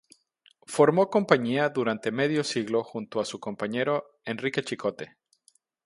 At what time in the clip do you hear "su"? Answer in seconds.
3.25-3.39